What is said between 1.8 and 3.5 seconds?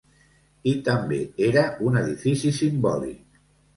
un edifici simbòlic.